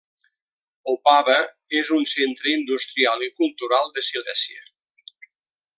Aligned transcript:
Opava 0.93 1.35
és 1.81 1.91
un 1.97 2.07
centre 2.13 2.49
industrial 2.55 3.27
i 3.29 3.33
cultural 3.43 3.95
de 3.99 4.05
Silèsia. 4.09 4.67